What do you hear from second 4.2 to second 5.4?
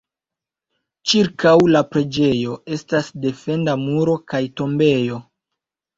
kaj tombejo.